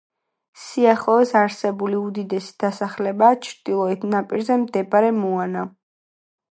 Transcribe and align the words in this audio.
სიახლოვეს 0.61 1.33
არსებული 1.41 1.99
უდიდესი 2.07 2.57
დასახლებაა 2.65 3.39
ჩრდილოეთ 3.49 4.11
ნაპირზე 4.15 4.61
მდებარე 4.67 5.17
მოანა. 5.23 5.71